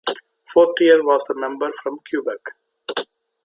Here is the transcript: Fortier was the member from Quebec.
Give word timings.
Fortier 0.51 1.03
was 1.03 1.23
the 1.25 1.35
member 1.35 1.71
from 1.83 1.99
Quebec. 2.09 3.05